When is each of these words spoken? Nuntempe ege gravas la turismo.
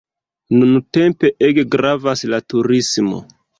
Nuntempe 0.61 1.31
ege 1.49 1.67
gravas 1.77 2.27
la 2.35 2.43
turismo. 2.55 3.25